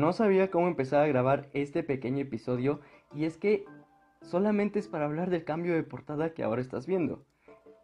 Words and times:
no 0.00 0.14
sabía 0.14 0.50
cómo 0.50 0.66
empezar 0.66 1.04
a 1.04 1.06
grabar 1.06 1.50
este 1.52 1.82
pequeño 1.82 2.22
episodio 2.22 2.80
y 3.14 3.26
es 3.26 3.36
que 3.36 3.66
solamente 4.22 4.78
es 4.78 4.88
para 4.88 5.04
hablar 5.04 5.28
del 5.28 5.44
cambio 5.44 5.74
de 5.74 5.82
portada 5.82 6.32
que 6.32 6.42
ahora 6.42 6.62
estás 6.62 6.86
viendo. 6.86 7.24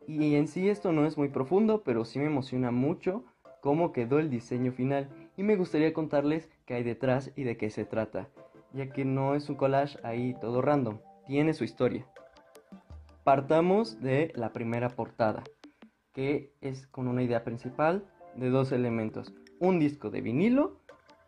Y 0.08 0.36
en 0.36 0.48
sí 0.48 0.68
esto 0.68 0.92
no 0.92 1.04
es 1.04 1.18
muy 1.18 1.28
profundo, 1.28 1.82
pero 1.84 2.04
sí 2.04 2.18
me 2.18 2.26
emociona 2.26 2.70
mucho 2.70 3.24
cómo 3.60 3.92
quedó 3.92 4.18
el 4.18 4.30
diseño 4.30 4.72
final 4.72 5.10
y 5.36 5.42
me 5.42 5.56
gustaría 5.56 5.92
contarles 5.92 6.48
qué 6.64 6.74
hay 6.74 6.84
detrás 6.84 7.32
y 7.36 7.44
de 7.44 7.56
qué 7.56 7.68
se 7.70 7.84
trata, 7.84 8.28
ya 8.72 8.90
que 8.90 9.04
no 9.04 9.34
es 9.34 9.50
un 9.50 9.56
collage 9.56 9.98
ahí 10.02 10.34
todo 10.40 10.62
random, 10.62 11.00
tiene 11.26 11.52
su 11.52 11.64
historia. 11.64 12.06
Partamos 13.24 14.00
de 14.00 14.32
la 14.36 14.52
primera 14.52 14.88
portada, 14.88 15.42
que 16.12 16.54
es 16.60 16.86
con 16.86 17.08
una 17.08 17.22
idea 17.22 17.44
principal 17.44 18.06
de 18.36 18.48
dos 18.48 18.72
elementos, 18.72 19.34
un 19.58 19.80
disco 19.80 20.10
de 20.10 20.20
vinilo 20.20 20.80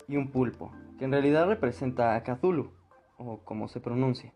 y 0.08 0.16
un 0.16 0.30
pulpo, 0.30 0.72
que 0.98 1.04
en 1.04 1.12
realidad 1.12 1.46
representa 1.46 2.16
a 2.16 2.22
Cthulhu, 2.22 2.70
o 3.18 3.38
como 3.44 3.68
se 3.68 3.80
pronuncia. 3.80 4.32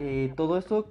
Eh, 0.00 0.32
todo 0.36 0.58
esto 0.58 0.86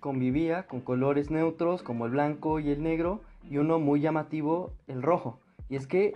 convivía 0.00 0.66
con 0.66 0.80
colores 0.80 1.30
neutros 1.30 1.82
como 1.82 2.06
el 2.06 2.12
blanco 2.12 2.60
y 2.60 2.70
el 2.70 2.82
negro 2.82 3.22
y 3.48 3.58
uno 3.58 3.78
muy 3.78 4.00
llamativo, 4.00 4.72
el 4.86 5.02
rojo. 5.02 5.40
Y 5.68 5.76
es 5.76 5.86
que 5.86 6.14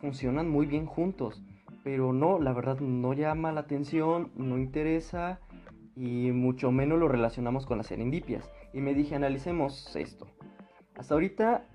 funcionan 0.00 0.48
muy 0.48 0.66
bien 0.66 0.86
juntos, 0.86 1.42
pero 1.82 2.12
no, 2.12 2.38
la 2.38 2.52
verdad 2.52 2.78
no 2.80 3.12
llama 3.12 3.52
la 3.52 3.60
atención, 3.60 4.30
no 4.36 4.58
interesa 4.58 5.40
y 5.96 6.32
mucho 6.32 6.70
menos 6.70 6.98
lo 6.98 7.08
relacionamos 7.08 7.66
con 7.66 7.78
las 7.78 7.86
serendipias. 7.86 8.50
Y 8.72 8.80
me 8.80 8.94
dije, 8.94 9.14
analicemos 9.14 9.94
esto. 9.96 10.26
Hasta 10.96 11.14
ahorita 11.14 11.66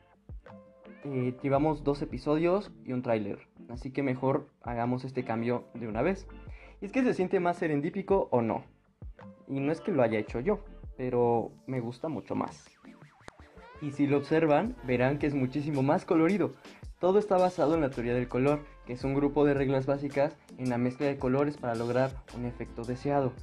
eh, 1.03 1.35
llevamos 1.41 1.83
dos 1.83 2.01
episodios 2.01 2.71
y 2.85 2.93
un 2.93 3.01
tráiler, 3.01 3.39
así 3.69 3.91
que 3.91 4.03
mejor 4.03 4.47
hagamos 4.61 5.03
este 5.05 5.23
cambio 5.23 5.65
de 5.73 5.87
una 5.87 6.01
vez. 6.01 6.27
Y 6.81 6.85
es 6.85 6.91
que 6.91 7.03
se 7.03 7.13
siente 7.13 7.39
más 7.39 7.57
serendípico 7.57 8.27
o 8.31 8.41
no. 8.41 8.63
Y 9.47 9.59
no 9.59 9.71
es 9.71 9.81
que 9.81 9.91
lo 9.91 10.03
haya 10.03 10.19
hecho 10.19 10.39
yo, 10.39 10.59
pero 10.97 11.51
me 11.67 11.79
gusta 11.79 12.07
mucho 12.07 12.35
más. 12.35 12.65
Y 13.81 13.91
si 13.91 14.07
lo 14.07 14.17
observan, 14.17 14.75
verán 14.83 15.19
que 15.19 15.27
es 15.27 15.35
muchísimo 15.35 15.83
más 15.83 16.05
colorido. 16.05 16.53
Todo 16.99 17.19
está 17.19 17.37
basado 17.37 17.75
en 17.75 17.81
la 17.81 17.89
teoría 17.89 18.13
del 18.13 18.27
color, 18.27 18.61
que 18.85 18.93
es 18.93 19.03
un 19.03 19.13
grupo 19.13 19.45
de 19.45 19.53
reglas 19.53 19.85
básicas 19.85 20.37
en 20.57 20.69
la 20.69 20.77
mezcla 20.77 21.07
de 21.07 21.17
colores 21.17 21.57
para 21.57 21.75
lograr 21.75 22.11
un 22.37 22.45
efecto 22.45 22.83
deseado, 22.83 23.33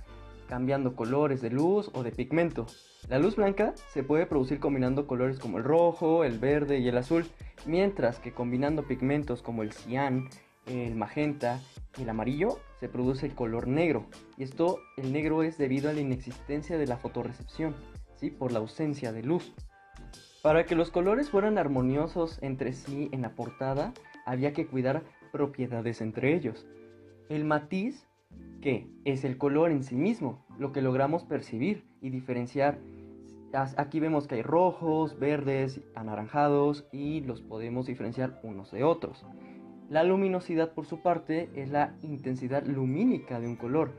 cambiando 0.49 0.95
colores 0.97 1.41
de 1.41 1.51
luz 1.51 1.91
o 1.95 2.03
de 2.03 2.13
pigmento. 2.13 2.67
La 3.09 3.19
luz 3.19 3.37
blanca 3.37 3.75
se 3.93 4.03
puede 4.03 4.27
producir 4.27 4.61
combinando 4.61 5.07
colores 5.07 5.39
como 5.39 5.59
el 5.59 5.65
rojo, 5.65 6.25
el 6.25 6.39
verde 6.39 6.79
y 6.79 6.89
el 6.89 6.99
azul, 6.99 7.27
mientras 7.67 8.19
que 8.19 8.33
combinando 8.33 8.85
pigmentos 8.85 9.43
como 9.43 9.63
el 9.63 9.73
cian, 9.73 10.29
el 10.67 10.95
magenta 10.95 11.61
y 11.99 12.03
el 12.03 12.11
amarillo 12.11 12.59
se 12.81 12.89
produce 12.89 13.27
el 13.27 13.35
color 13.35 13.67
negro. 13.67 14.07
Y 14.37 14.45
esto, 14.45 14.79
el 14.97 15.13
negro 15.13 15.43
es 15.43 15.59
debido 15.59 15.91
a 15.91 15.93
la 15.93 16.01
inexistencia 16.01 16.79
de 16.79 16.87
la 16.87 16.97
fotorrecepción, 16.97 17.75
¿sí? 18.17 18.31
por 18.31 18.53
la 18.53 18.61
ausencia 18.61 19.13
de 19.13 19.23
luz. 19.23 19.53
Para 20.43 20.67
que 20.67 20.75
los 20.75 20.91
colores 20.91 21.31
fueran 21.31 21.59
armoniosos 21.59 22.39
entre 22.43 22.73
sí 22.73 23.09
en 23.13 23.23
la 23.23 23.35
portada, 23.35 23.93
había 24.27 24.53
que 24.53 24.67
cuidar 24.67 25.03
propiedades 25.31 26.01
entre 26.01 26.35
ellos. 26.35 26.67
El 27.29 27.45
matiz, 27.45 28.07
que 28.61 28.89
es 29.05 29.25
el 29.25 29.39
color 29.39 29.71
en 29.71 29.83
sí 29.83 29.97
mismo, 29.97 30.45
lo 30.59 30.73
que 30.73 30.83
logramos 30.83 31.25
percibir 31.25 31.85
y 32.01 32.11
diferenciar 32.11 32.79
Aquí 33.53 34.01
vemos 34.01 34.27
que 34.27 34.37
hay 34.37 34.43
rojos, 34.43 35.19
verdes, 35.19 35.83
anaranjados 35.95 36.87
y 36.91 37.21
los 37.21 37.43
podemos 37.43 37.87
diferenciar 37.87 38.41
unos 38.43 38.71
de 38.71 38.83
otros. 38.83 39.27
La 39.91 40.05
luminosidad 40.05 40.73
por 40.73 40.87
su 40.87 41.03
parte 41.03 41.51
es 41.55 41.71
la 41.71 41.95
intensidad 42.03 42.65
lumínica 42.65 43.41
de 43.41 43.49
un 43.49 43.57
color, 43.57 43.91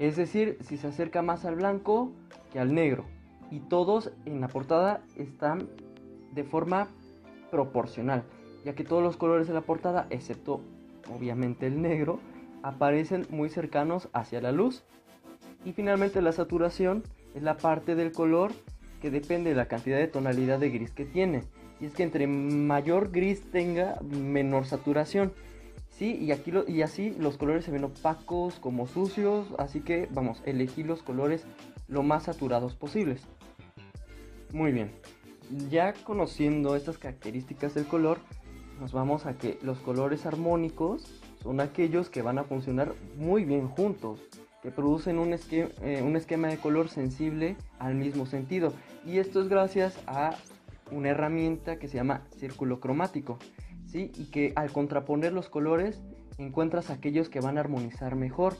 es 0.00 0.16
decir, 0.16 0.58
si 0.62 0.76
se 0.76 0.88
acerca 0.88 1.22
más 1.22 1.44
al 1.44 1.54
blanco 1.54 2.10
que 2.52 2.58
al 2.58 2.74
negro. 2.74 3.04
Y 3.52 3.60
todos 3.60 4.12
en 4.26 4.40
la 4.40 4.48
portada 4.48 5.04
están 5.16 5.68
de 6.34 6.42
forma 6.42 6.88
proporcional, 7.52 8.24
ya 8.64 8.74
que 8.74 8.84
todos 8.84 9.02
los 9.02 9.16
colores 9.16 9.46
de 9.46 9.54
la 9.54 9.60
portada, 9.60 10.08
excepto 10.10 10.60
obviamente 11.14 11.68
el 11.68 11.80
negro, 11.80 12.18
aparecen 12.68 13.26
muy 13.30 13.48
cercanos 13.48 14.08
hacia 14.12 14.42
la 14.42 14.52
luz. 14.52 14.84
Y 15.64 15.72
finalmente 15.72 16.20
la 16.20 16.32
saturación 16.32 17.02
es 17.34 17.42
la 17.42 17.56
parte 17.56 17.94
del 17.94 18.12
color 18.12 18.52
que 19.00 19.10
depende 19.10 19.50
de 19.50 19.56
la 19.56 19.68
cantidad 19.68 19.96
de 19.96 20.06
tonalidad 20.06 20.58
de 20.58 20.70
gris 20.70 20.90
que 20.90 21.06
tiene. 21.06 21.44
Y 21.80 21.86
es 21.86 21.94
que 21.94 22.02
entre 22.02 22.26
mayor 22.26 23.10
gris 23.10 23.50
tenga, 23.50 23.98
menor 24.02 24.66
saturación. 24.66 25.32
Sí, 25.88 26.16
y, 26.20 26.30
aquí 26.32 26.52
y 26.68 26.82
así 26.82 27.10
los 27.18 27.38
colores 27.38 27.64
se 27.64 27.70
ven 27.70 27.84
opacos, 27.84 28.58
como 28.60 28.86
sucios, 28.86 29.46
así 29.58 29.80
que 29.80 30.06
vamos, 30.10 30.42
elegir 30.44 30.86
los 30.86 31.02
colores 31.02 31.44
lo 31.88 32.02
más 32.02 32.24
saturados 32.24 32.74
posibles. 32.74 33.22
Muy 34.52 34.72
bien, 34.72 34.92
ya 35.70 35.94
conociendo 36.04 36.76
estas 36.76 36.98
características 36.98 37.74
del 37.74 37.86
color, 37.86 38.18
nos 38.80 38.92
vamos 38.92 39.26
a 39.26 39.36
que 39.36 39.58
los 39.62 39.78
colores 39.78 40.26
armónicos 40.26 41.06
son 41.42 41.60
aquellos 41.60 42.10
que 42.10 42.22
van 42.22 42.38
a 42.38 42.44
funcionar 42.44 42.94
muy 43.16 43.44
bien 43.44 43.68
juntos 43.68 44.20
que 44.62 44.70
producen 44.70 45.18
un 45.18 45.32
esquema, 45.32 45.70
eh, 45.82 46.02
un 46.02 46.16
esquema 46.16 46.48
de 46.48 46.58
color 46.58 46.88
sensible 46.88 47.56
al 47.78 47.94
mismo 47.94 48.26
sentido. 48.26 48.72
Y 49.06 49.18
esto 49.18 49.40
es 49.40 49.48
gracias 49.48 49.96
a 50.06 50.36
una 50.90 51.10
herramienta 51.10 51.78
que 51.78 51.88
se 51.88 51.96
llama 51.96 52.22
círculo 52.36 52.80
cromático. 52.80 53.38
¿sí? 53.86 54.10
Y 54.16 54.26
que 54.26 54.52
al 54.56 54.72
contraponer 54.72 55.32
los 55.32 55.48
colores 55.48 56.02
encuentras 56.38 56.90
aquellos 56.90 57.28
que 57.28 57.40
van 57.40 57.56
a 57.56 57.60
armonizar 57.60 58.16
mejor. 58.16 58.56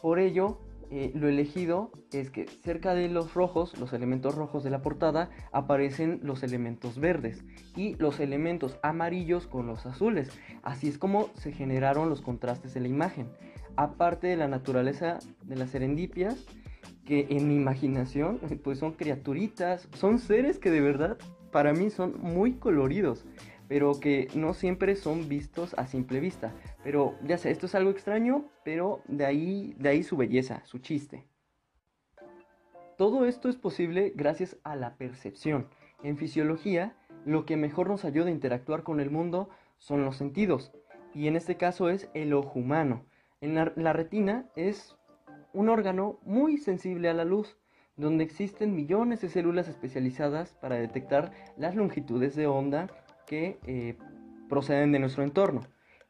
Por 0.00 0.18
ello, 0.18 0.60
eh, 0.94 1.10
lo 1.14 1.26
elegido 1.26 1.90
es 2.12 2.28
que 2.28 2.46
cerca 2.46 2.92
de 2.92 3.08
los 3.08 3.32
rojos, 3.32 3.78
los 3.80 3.94
elementos 3.94 4.34
rojos 4.34 4.62
de 4.62 4.68
la 4.68 4.82
portada, 4.82 5.30
aparecen 5.50 6.20
los 6.22 6.42
elementos 6.42 6.98
verdes 6.98 7.46
y 7.74 7.94
los 7.94 8.20
elementos 8.20 8.78
amarillos 8.82 9.46
con 9.46 9.66
los 9.66 9.86
azules. 9.86 10.30
Así 10.62 10.88
es 10.88 10.98
como 10.98 11.30
se 11.32 11.50
generaron 11.50 12.10
los 12.10 12.20
contrastes 12.20 12.74
de 12.74 12.80
la 12.80 12.88
imagen. 12.88 13.30
Aparte 13.74 14.26
de 14.26 14.36
la 14.36 14.48
naturaleza 14.48 15.18
de 15.44 15.56
las 15.56 15.70
serendipias, 15.70 16.44
que 17.06 17.26
en 17.30 17.48
mi 17.48 17.56
imaginación 17.56 18.38
pues 18.62 18.78
son 18.78 18.92
criaturitas, 18.92 19.88
son 19.94 20.18
seres 20.18 20.58
que 20.58 20.70
de 20.70 20.82
verdad 20.82 21.16
para 21.52 21.72
mí 21.72 21.88
son 21.88 22.20
muy 22.20 22.52
coloridos 22.52 23.24
pero 23.72 23.98
que 23.98 24.28
no 24.34 24.52
siempre 24.52 24.96
son 24.96 25.30
vistos 25.30 25.72
a 25.78 25.86
simple 25.86 26.20
vista. 26.20 26.52
Pero 26.84 27.14
ya 27.24 27.38
sé, 27.38 27.50
esto 27.50 27.64
es 27.64 27.74
algo 27.74 27.88
extraño, 27.88 28.44
pero 28.66 29.00
de 29.08 29.24
ahí, 29.24 29.74
de 29.78 29.88
ahí 29.88 30.02
su 30.02 30.18
belleza, 30.18 30.62
su 30.66 30.80
chiste. 30.80 31.26
Todo 32.98 33.24
esto 33.24 33.48
es 33.48 33.56
posible 33.56 34.12
gracias 34.14 34.58
a 34.62 34.76
la 34.76 34.96
percepción. 34.96 35.68
En 36.02 36.18
fisiología, 36.18 36.94
lo 37.24 37.46
que 37.46 37.56
mejor 37.56 37.88
nos 37.88 38.04
ayuda 38.04 38.26
a 38.26 38.32
interactuar 38.32 38.82
con 38.82 39.00
el 39.00 39.10
mundo 39.10 39.48
son 39.78 40.04
los 40.04 40.18
sentidos, 40.18 40.70
y 41.14 41.26
en 41.26 41.36
este 41.36 41.56
caso 41.56 41.88
es 41.88 42.10
el 42.12 42.34
ojo 42.34 42.58
humano. 42.58 43.06
En 43.40 43.54
la, 43.54 43.72
la 43.74 43.94
retina 43.94 44.50
es 44.54 44.98
un 45.54 45.70
órgano 45.70 46.18
muy 46.24 46.58
sensible 46.58 47.08
a 47.08 47.14
la 47.14 47.24
luz, 47.24 47.56
donde 47.96 48.24
existen 48.24 48.74
millones 48.74 49.22
de 49.22 49.30
células 49.30 49.68
especializadas 49.68 50.50
para 50.60 50.76
detectar 50.76 51.32
las 51.56 51.74
longitudes 51.74 52.36
de 52.36 52.46
onda 52.46 52.88
que 53.32 53.58
eh, 53.66 53.96
proceden 54.50 54.92
de 54.92 54.98
nuestro 54.98 55.22
entorno. 55.22 55.62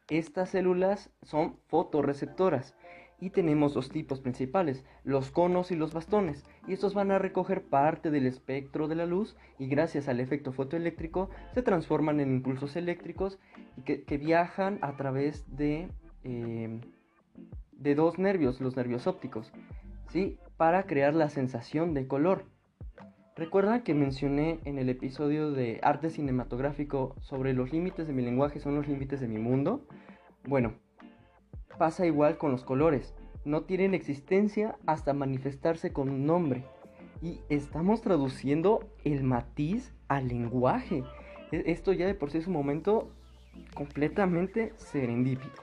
Estas 0.09 0.49
células 0.49 1.09
son 1.21 1.55
fotorreceptoras 1.67 2.75
y 3.17 3.29
tenemos 3.29 3.73
dos 3.73 3.87
tipos 3.87 4.19
principales, 4.19 4.83
los 5.05 5.31
conos 5.31 5.71
y 5.71 5.77
los 5.77 5.93
bastones, 5.93 6.43
y 6.67 6.73
estos 6.73 6.93
van 6.93 7.11
a 7.11 7.19
recoger 7.19 7.63
parte 7.63 8.11
del 8.11 8.25
espectro 8.25 8.89
de 8.89 8.95
la 8.95 9.05
luz 9.05 9.37
y 9.57 9.67
gracias 9.67 10.09
al 10.09 10.19
efecto 10.19 10.51
fotoeléctrico 10.51 11.29
se 11.53 11.61
transforman 11.61 12.19
en 12.19 12.29
impulsos 12.29 12.75
eléctricos 12.75 13.39
que, 13.85 14.17
viajan 14.17 14.79
a 14.81 14.97
través 14.97 15.45
de, 15.55 15.87
eh, 16.25 16.81
de 17.71 17.95
dos 17.95 18.19
nervios, 18.19 18.59
los 18.59 18.75
nervios 18.75 19.07
ópticos, 19.07 19.53
¿sí? 20.09 20.37
para 20.57 20.87
crear 20.87 21.13
la 21.13 21.29
sensación 21.29 21.93
de 21.93 22.05
color. 22.05 22.43
Recuerda 23.35 23.83
que 23.83 23.95
mencioné 23.95 24.59
en 24.63 24.77
el 24.77 24.89
episodio 24.89 25.51
de 25.51 25.79
arte 25.81 26.11
cinematográfico 26.11 27.15
sobre 27.19 27.53
los 27.53 27.71
límites 27.71 28.05
de 28.05 28.13
mi 28.13 28.21
lenguaje 28.21 28.59
son 28.59 28.75
los 28.75 28.87
límites 28.87 29.21
de 29.21 29.27
mi 29.27 29.39
mundo. 29.39 29.87
Bueno, 30.45 30.75
pasa 31.79 32.05
igual 32.05 32.37
con 32.37 32.51
los 32.51 32.63
colores. 32.63 33.15
No 33.43 33.63
tienen 33.63 33.95
existencia 33.95 34.77
hasta 34.85 35.13
manifestarse 35.13 35.91
con 35.91 36.09
un 36.09 36.27
nombre. 36.27 36.63
Y 37.23 37.39
estamos 37.49 38.01
traduciendo 38.01 38.87
el 39.03 39.23
matiz 39.23 39.95
al 40.07 40.27
lenguaje. 40.27 41.03
E, 41.51 41.63
esto 41.71 41.91
ya 41.91 42.05
de 42.05 42.13
por 42.13 42.29
sí 42.29 42.37
es 42.37 42.45
un 42.45 42.53
momento 42.53 43.09
completamente 43.73 44.73
serendípico. 44.75 45.62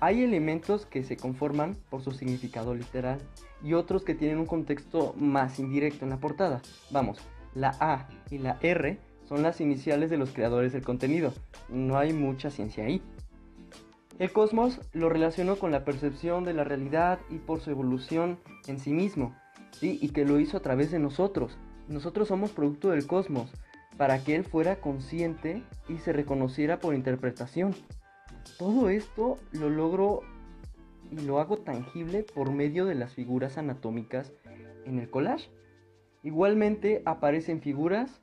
Hay 0.00 0.22
elementos 0.22 0.86
que 0.86 1.02
se 1.02 1.16
conforman 1.16 1.76
por 1.90 2.02
su 2.02 2.12
significado 2.12 2.74
literal 2.74 3.18
y 3.64 3.74
otros 3.74 4.04
que 4.04 4.14
tienen 4.14 4.38
un 4.38 4.46
contexto 4.46 5.12
más 5.16 5.58
indirecto 5.58 6.04
en 6.04 6.10
la 6.10 6.18
portada. 6.18 6.62
Vamos, 6.90 7.18
la 7.54 7.76
A 7.80 8.08
y 8.30 8.38
la 8.38 8.58
R 8.62 8.98
son 9.28 9.42
las 9.42 9.60
iniciales 9.60 10.08
de 10.08 10.16
los 10.16 10.30
creadores 10.30 10.72
del 10.72 10.84
contenido. 10.84 11.32
No 11.68 11.98
hay 11.98 12.12
mucha 12.12 12.50
ciencia 12.50 12.84
ahí. 12.84 13.02
El 14.20 14.32
cosmos 14.32 14.80
lo 14.92 15.08
relacionó 15.08 15.56
con 15.56 15.70
la 15.72 15.84
percepción 15.84 16.44
de 16.44 16.54
la 16.54 16.64
realidad 16.64 17.18
y 17.28 17.38
por 17.38 17.60
su 17.60 17.70
evolución 17.70 18.38
en 18.66 18.78
sí 18.78 18.92
mismo, 18.92 19.34
y 19.80 20.08
que 20.08 20.24
lo 20.24 20.40
hizo 20.40 20.56
a 20.56 20.62
través 20.62 20.90
de 20.90 20.98
nosotros. 20.98 21.56
Nosotros 21.88 22.28
somos 22.28 22.50
producto 22.50 22.90
del 22.90 23.06
cosmos, 23.06 23.52
para 23.96 24.22
que 24.22 24.34
él 24.34 24.44
fuera 24.44 24.80
consciente 24.80 25.62
y 25.88 25.98
se 25.98 26.12
reconociera 26.12 26.78
por 26.78 26.94
interpretación. 26.94 27.74
Todo 28.56 28.88
esto 28.88 29.38
lo 29.52 29.68
logro 29.68 30.22
y 31.10 31.20
lo 31.20 31.38
hago 31.40 31.58
tangible 31.58 32.22
por 32.22 32.52
medio 32.52 32.86
de 32.86 32.94
las 32.94 33.14
figuras 33.14 33.58
anatómicas 33.58 34.32
en 34.84 34.98
el 34.98 35.10
collage. 35.10 35.50
Igualmente 36.22 37.02
aparecen 37.04 37.60
figuras, 37.60 38.20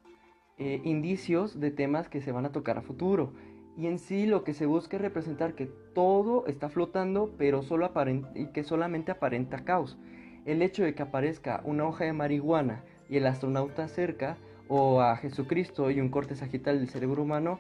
eh, 0.58 0.82
indicios 0.84 1.60
de 1.60 1.72
temas 1.72 2.10
que 2.10 2.22
se 2.22 2.32
van 2.32 2.46
a 2.46 2.52
tocar 2.52 2.78
a 2.78 2.82
futuro. 2.82 3.34
Y 3.78 3.88
en 3.88 4.00
sí 4.00 4.26
lo 4.26 4.44
que 4.44 4.54
se 4.54 4.66
busca 4.66 4.98
es 4.98 5.02
representar 5.02 5.54
que 5.54 5.66
todo 5.94 6.46
está 6.48 6.70
flotando, 6.70 7.34
pero 7.38 7.62
solo 7.62 7.92
y 8.34 8.48
que 8.48 8.64
solamente 8.64 9.12
aparenta 9.12 9.66
caos. 9.66 9.98
El 10.46 10.62
hecho 10.62 10.84
de 10.84 10.96
que 10.96 11.04
aparezca 11.04 11.62
una 11.66 11.86
hoja 11.86 12.06
de 12.06 12.14
marihuana 12.14 12.84
y 13.10 13.18
el 13.18 13.28
astronauta 13.28 13.88
cerca, 13.88 14.38
o 14.68 15.02
a 15.02 15.16
Jesucristo 15.18 15.92
y 15.92 16.00
un 16.00 16.10
corte 16.10 16.36
sagital 16.36 16.80
del 16.80 16.90
cerebro 16.90 17.24
humano, 17.24 17.60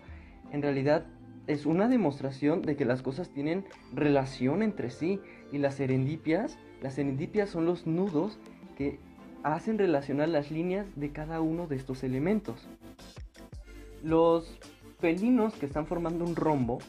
en 0.51 0.61
realidad 0.61 1.05
es 1.47 1.65
una 1.65 1.87
demostración 1.87 2.61
de 2.61 2.75
que 2.75 2.85
las 2.85 3.01
cosas 3.01 3.29
tienen 3.29 3.65
relación 3.93 4.63
entre 4.63 4.89
sí 4.89 5.19
y 5.51 5.57
las 5.57 5.75
serendipias, 5.75 6.57
las 6.81 6.95
serendipias 6.95 7.49
son 7.49 7.65
los 7.65 7.85
nudos 7.85 8.39
que 8.77 8.99
hacen 9.43 9.77
relacionar 9.77 10.29
las 10.29 10.49
líneas 10.49 10.87
de 10.95 11.11
cada 11.11 11.41
uno 11.41 11.67
de 11.67 11.75
estos 11.75 12.03
elementos. 12.03 12.67
Los 14.03 14.57
felinos 14.99 15.53
que 15.53 15.65
están 15.65 15.85
formando 15.85 16.25
un 16.25 16.35
rombo 16.35 16.79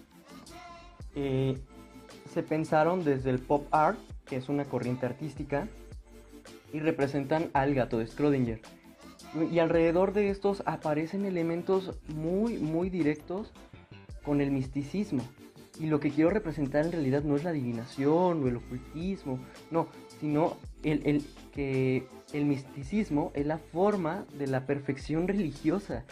eh, 1.15 1.59
se 2.33 2.43
pensaron 2.43 3.05
desde 3.05 3.31
el 3.31 3.39
pop 3.39 3.67
art, 3.71 3.99
que 4.27 4.37
es 4.37 4.49
una 4.49 4.65
corriente 4.65 5.07
artística, 5.07 5.69
y 6.73 6.81
representan 6.81 7.51
al 7.53 7.75
gato 7.75 7.99
de 7.99 8.07
Schrödinger. 8.07 8.61
Y 9.51 9.59
alrededor 9.59 10.13
de 10.13 10.31
estos 10.31 10.63
aparecen 10.67 11.27
elementos 11.27 11.99
muy, 12.09 12.57
muy 12.59 12.91
directos 12.91 13.53
con 14.27 14.41
el 14.41 14.51
misticismo. 14.51 15.23
Y 15.79 15.87
lo 15.87 16.01
que 16.01 16.11
quiero 16.11 16.31
representar 16.31 16.85
en 16.85 16.93
realidad 16.93 17.23
no 17.23 17.37
es 17.37 17.45
la 17.45 17.51
adivinación 17.51 18.43
o 18.43 18.49
el 18.49 18.57
ocultismo, 18.57 19.39
no, 19.71 19.89
sino 20.21 20.57
el, 20.83 21.23
que 21.53 22.07
el 22.33 22.47
misticismo 22.47 23.31
es 23.35 23.47
la 23.47 23.59
forma 23.59 24.27
de 24.39 24.47
la 24.47 24.67
perfección 24.67 25.29
religiosa, 25.29 26.05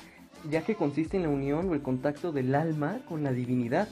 ya 0.51 0.63
que 0.63 0.75
consiste 0.75 1.17
en 1.17 1.25
la 1.25 1.31
unión 1.31 1.69
o 1.69 1.75
el 1.75 1.83
contacto 1.83 2.31
del 2.31 2.55
alma 2.55 3.01
con 3.09 3.23
la 3.23 3.33
divinidad 3.33 3.89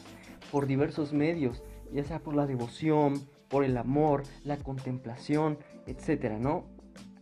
por 0.51 0.67
diversos 0.67 1.15
medios, 1.15 1.63
ya 1.93 2.05
sea 2.05 2.19
por 2.19 2.35
la 2.35 2.47
devoción, 2.47 3.15
por 3.49 3.65
el 3.65 3.77
amor, 3.79 4.25
la 4.45 4.59
contemplación, 4.59 5.59
etcétera, 5.87 6.39
¿no? 6.39 6.67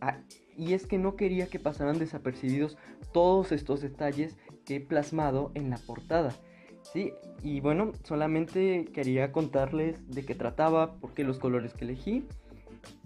Ah, 0.01 0.17
y 0.57 0.73
es 0.73 0.87
que 0.87 0.97
no 0.97 1.15
quería 1.15 1.47
que 1.47 1.59
pasaran 1.59 1.99
desapercibidos 1.99 2.77
todos 3.13 3.51
estos 3.51 3.81
detalles 3.81 4.35
que 4.65 4.75
he 4.75 4.79
plasmado 4.81 5.51
en 5.55 5.69
la 5.69 5.77
portada. 5.77 6.33
Sí, 6.81 7.13
y 7.43 7.61
bueno, 7.61 7.91
solamente 8.03 8.85
quería 8.93 9.31
contarles 9.31 9.97
de 10.09 10.25
qué 10.25 10.35
trataba, 10.35 10.95
por 10.95 11.13
qué 11.13 11.23
los 11.23 11.39
colores 11.39 11.73
que 11.73 11.85
elegí. 11.85 12.25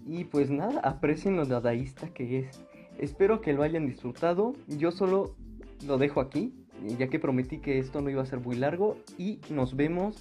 Y 0.04 0.24
pues 0.24 0.50
nada, 0.50 0.80
aprecien 0.80 1.36
lo 1.36 1.44
dadaísta 1.44 2.08
que 2.08 2.40
es. 2.40 2.64
Espero 2.98 3.40
que 3.40 3.52
lo 3.52 3.62
hayan 3.62 3.86
disfrutado. 3.86 4.54
Yo 4.66 4.90
solo 4.90 5.36
lo 5.86 5.98
dejo 5.98 6.20
aquí, 6.20 6.54
ya 6.98 7.08
que 7.08 7.18
prometí 7.18 7.58
que 7.58 7.78
esto 7.78 8.00
no 8.00 8.10
iba 8.10 8.22
a 8.22 8.26
ser 8.26 8.40
muy 8.40 8.56
largo. 8.56 8.96
Y 9.18 9.40
nos 9.50 9.76
vemos 9.76 10.16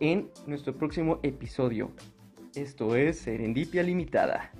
en 0.00 0.30
nuestro 0.46 0.74
próximo 0.74 1.18
episodio. 1.22 1.90
Esto 2.54 2.96
es 2.96 3.18
Serendipia 3.18 3.82
Limitada. 3.82 4.52